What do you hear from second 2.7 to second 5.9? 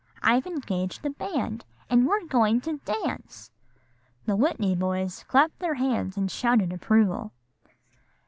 dance.'" The Whitney boys clapped their